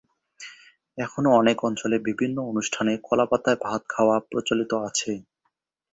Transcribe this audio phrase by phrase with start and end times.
[0.97, 5.11] এখনও অনেক অঞ্চলে বিভিন্ন অনুষ্ঠানে কলাপাতায় ভাত খাওয়া প্রচলিত আছে।